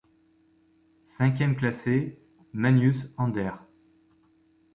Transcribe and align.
Cinquième 1.03 1.55
classé: 1.55 2.17
Magnus 2.53 3.13
Anders. 3.17 3.59